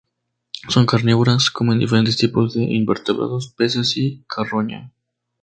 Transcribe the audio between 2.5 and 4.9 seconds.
de invertebrados, peces y carroña.